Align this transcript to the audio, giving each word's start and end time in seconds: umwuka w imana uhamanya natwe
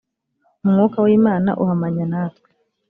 umwuka 0.65 0.97
w 1.05 1.07
imana 1.17 1.49
uhamanya 1.61 2.03
natwe 2.11 2.49